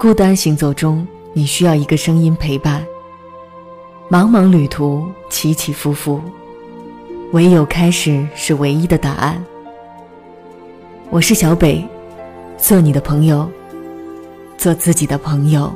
[0.00, 2.82] 孤单行走中，你需要一个声音陪伴。
[4.08, 6.18] 茫茫旅途，起起伏伏，
[7.32, 9.44] 唯有开始是唯一的答案。
[11.10, 11.86] 我是小北，
[12.56, 13.46] 做你的朋友，
[14.56, 15.70] 做自己的朋友。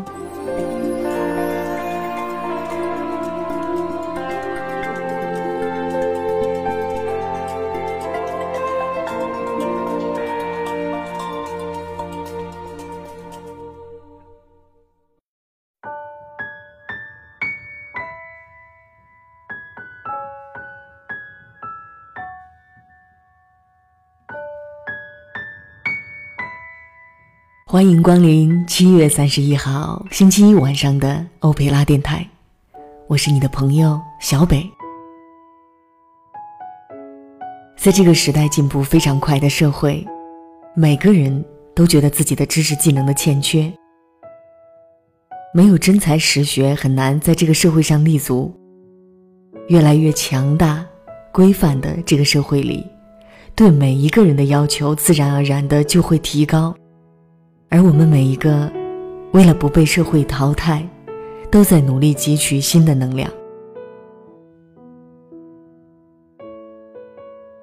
[27.74, 32.24] 欢迎光临七月三十一号星期一晚上的欧佩拉电台，
[33.08, 34.64] 我是你的朋友小北。
[37.76, 40.06] 在这个时代进步非常快的社会，
[40.76, 43.72] 每个人都觉得自己的知识技能的欠缺，
[45.52, 48.54] 没有真才实学很难在这个社会上立足。
[49.66, 50.86] 越来越强大、
[51.32, 52.86] 规范的这个社会里，
[53.56, 56.72] 对每一个人的要求自然而然的就会提高。
[57.74, 58.70] 而我们每一个，
[59.32, 60.88] 为了不被社会淘汰，
[61.50, 63.28] 都在努力汲取新的能量。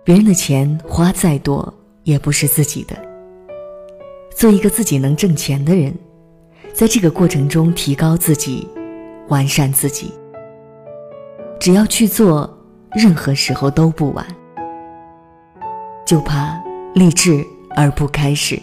[0.03, 1.73] 别人的钱花再多，
[2.03, 2.93] 也不是自己的。
[4.35, 5.97] 做一个自己能挣钱的人，
[6.73, 8.67] 在这个过程中提高自己，
[9.29, 10.11] 完善自己。
[11.57, 12.53] 只要去做，
[12.91, 14.27] 任何时候都不晚。
[16.05, 16.61] 就怕
[16.95, 18.61] 立志而不开始。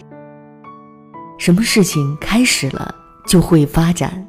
[1.39, 2.93] 什么事情开始了
[3.25, 4.27] 就会发展，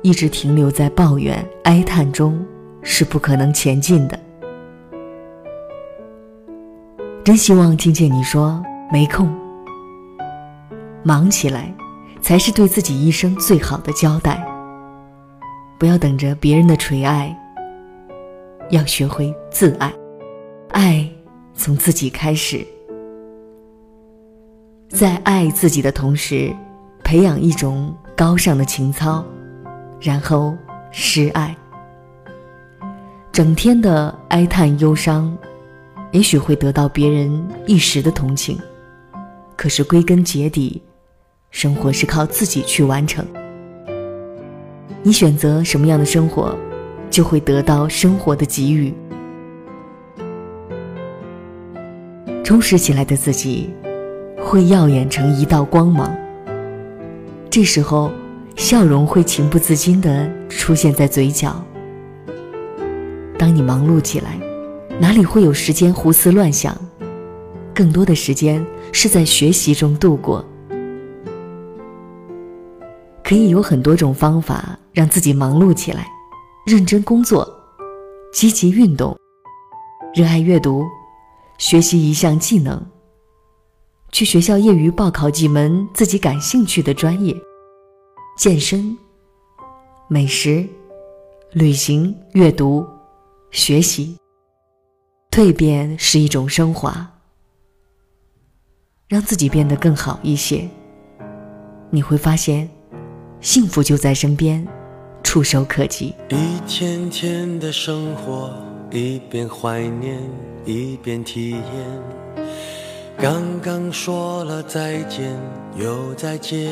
[0.00, 2.42] 一直停留在抱怨哀叹中
[2.82, 4.18] 是不可能前进的。
[7.22, 9.30] 真希望听见你说没空，
[11.02, 11.72] 忙起来
[12.22, 14.42] 才是对自己一生最好的交代。
[15.78, 17.38] 不要等着别人的垂爱，
[18.70, 19.92] 要学会自爱，
[20.70, 21.06] 爱
[21.54, 22.66] 从自己开始。
[24.98, 26.52] 在爱自己的同时，
[27.04, 29.24] 培养一种高尚的情操，
[30.00, 30.56] 然后
[30.90, 31.56] 施爱。
[33.30, 35.32] 整天的哀叹忧伤，
[36.10, 38.58] 也许会得到别人一时的同情，
[39.54, 40.82] 可是归根结底，
[41.52, 43.24] 生活是靠自己去完成。
[45.04, 46.58] 你选择什么样的生活，
[47.08, 48.92] 就会得到生活的给予。
[52.42, 53.70] 充实起来的自己。
[54.48, 56.16] 会耀眼成一道光芒。
[57.50, 58.10] 这时候，
[58.56, 61.62] 笑容会情不自禁地出现在嘴角。
[63.38, 64.40] 当你忙碌起来，
[64.98, 66.74] 哪里会有时间胡思乱想？
[67.74, 70.42] 更多的时间是在学习中度过。
[73.22, 76.06] 可以有很多种方法让自己忙碌起来：
[76.64, 77.46] 认真工作，
[78.32, 79.14] 积极运动，
[80.14, 80.86] 热爱阅读，
[81.58, 82.82] 学习一项技能。
[84.10, 87.36] 去学校业余报考几门自己感兴趣的专业，
[88.38, 88.96] 健身、
[90.08, 90.66] 美食、
[91.52, 92.86] 旅行、阅读、
[93.50, 94.16] 学习，
[95.30, 97.06] 蜕变是一种升华，
[99.08, 100.68] 让自己变得更好一些。
[101.90, 102.68] 你会发现，
[103.40, 104.66] 幸福就在身边，
[105.22, 106.14] 触手可及。
[106.30, 108.52] 一天天的生活，
[108.90, 110.18] 一边怀念，
[110.64, 112.47] 一边体验。
[113.20, 115.36] 刚刚说了再见，
[115.76, 116.70] 又再见。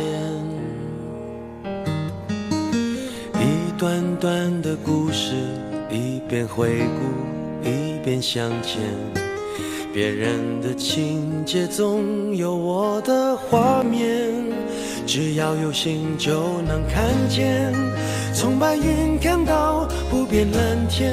[3.34, 5.34] 一段段的故事，
[5.90, 8.80] 一边回顾，一边向前。
[9.92, 14.30] 别人的情节总有我的画面，
[15.04, 17.74] 只要有心就能看见。
[18.32, 21.12] 从白云看到不变蓝天。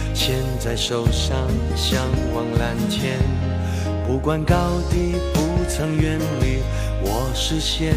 [0.13, 2.01] 牵在手上，向
[2.33, 3.17] 往蓝天。
[4.07, 6.61] 不管高低，不曾远离
[7.01, 7.95] 我视线。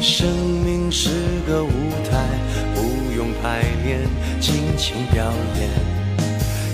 [0.00, 0.28] 生
[0.64, 1.10] 命是
[1.46, 1.70] 个舞
[2.08, 2.26] 台，
[2.74, 4.00] 不用排练，
[4.40, 5.68] 尽情表演。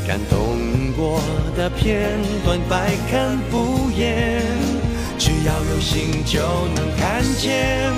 [0.06, 1.20] 感动过
[1.56, 2.10] 的片
[2.44, 4.42] 段，百看不厌。
[5.18, 6.40] 只要有心就
[6.74, 7.92] 能看见。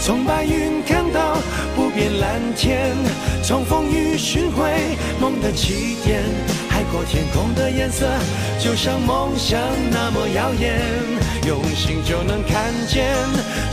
[0.00, 1.36] 从白云看到
[1.76, 2.96] 不变蓝天，
[3.42, 6.22] 从风雨寻回梦的起点。
[6.68, 8.06] 海阔天空的颜色，
[8.58, 10.80] 就像梦想那么耀眼。
[11.46, 13.06] 用心就能看见，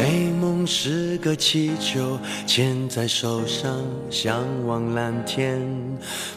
[0.00, 3.76] 美梦是个气球，牵在手上，
[4.08, 5.60] 向往蓝天。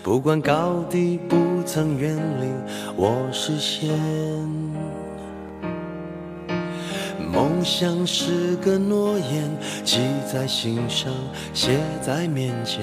[0.04, 2.48] 不管高低，不曾远离
[2.98, 3.90] 我视线。
[7.32, 9.50] 梦想是个诺言，
[9.86, 10.00] 记
[10.30, 11.10] 在心上，
[11.54, 12.82] 写在面前。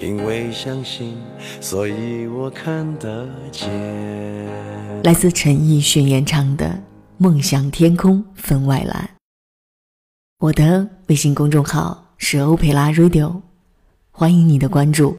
[0.00, 1.16] 因为相信，
[1.60, 3.70] 所以我看得见。
[5.04, 6.66] 来自陈奕迅演唱的
[7.16, 9.08] 《梦想天空分外蓝》。
[10.42, 13.42] 我的微信公众号是欧佩拉 Radio，
[14.10, 15.16] 欢迎你的关注。